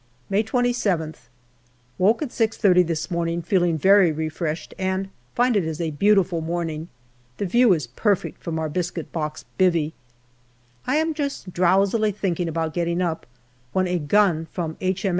[0.31, 1.17] MAY 105 May 27th.
[1.99, 6.87] Woke at 6.30 this morning, feeling very refreshed, and find it is a beautiful morning.
[7.37, 9.93] The view is perfect from our biscuit box" bivvy/'
[10.87, 13.27] I am just drowsily thinking about getting up,
[13.73, 15.05] when a gun from H.